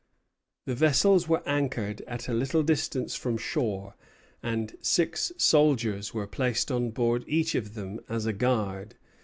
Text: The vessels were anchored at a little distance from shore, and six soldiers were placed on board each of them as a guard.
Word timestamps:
The 0.65 0.73
vessels 0.73 1.27
were 1.29 1.47
anchored 1.47 2.01
at 2.07 2.27
a 2.27 2.33
little 2.33 2.63
distance 2.63 3.13
from 3.13 3.37
shore, 3.37 3.93
and 4.41 4.75
six 4.81 5.31
soldiers 5.37 6.11
were 6.11 6.25
placed 6.25 6.71
on 6.71 6.89
board 6.89 7.23
each 7.27 7.53
of 7.53 7.75
them 7.75 7.99
as 8.09 8.25
a 8.25 8.33
guard. 8.33 8.95